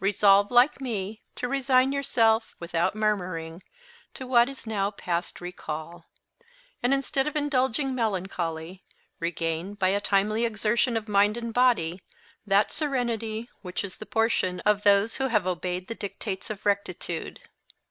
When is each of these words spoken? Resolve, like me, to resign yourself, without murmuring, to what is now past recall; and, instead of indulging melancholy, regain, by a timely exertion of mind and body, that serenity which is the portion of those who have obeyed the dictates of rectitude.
Resolve, 0.00 0.50
like 0.50 0.80
me, 0.80 1.20
to 1.36 1.46
resign 1.46 1.92
yourself, 1.92 2.54
without 2.58 2.94
murmuring, 2.94 3.62
to 4.14 4.26
what 4.26 4.48
is 4.48 4.66
now 4.66 4.90
past 4.90 5.42
recall; 5.42 6.06
and, 6.82 6.94
instead 6.94 7.26
of 7.26 7.36
indulging 7.36 7.94
melancholy, 7.94 8.82
regain, 9.20 9.74
by 9.74 9.88
a 9.90 10.00
timely 10.00 10.46
exertion 10.46 10.96
of 10.96 11.06
mind 11.06 11.36
and 11.36 11.52
body, 11.52 12.00
that 12.46 12.72
serenity 12.72 13.50
which 13.60 13.84
is 13.84 13.98
the 13.98 14.06
portion 14.06 14.60
of 14.60 14.84
those 14.84 15.16
who 15.16 15.26
have 15.26 15.46
obeyed 15.46 15.88
the 15.88 15.94
dictates 15.94 16.48
of 16.48 16.64
rectitude. 16.64 17.42